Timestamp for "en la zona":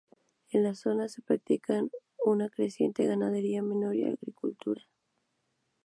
0.49-1.07